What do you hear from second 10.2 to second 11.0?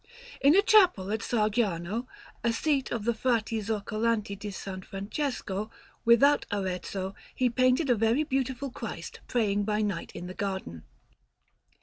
the Garden.